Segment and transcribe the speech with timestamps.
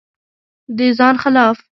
[0.77, 1.57] د ځان خلاف